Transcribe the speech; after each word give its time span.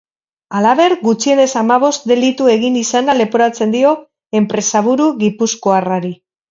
Halaber, 0.59 0.95
gutxienez 1.03 1.45
hamabost 1.61 2.09
delitu 2.13 2.49
egin 2.55 2.81
izana 2.81 3.19
leporatzen 3.21 3.79
dio 3.79 3.95
enpresaburu 4.43 5.15
gipuzkoarrari. 5.25 6.19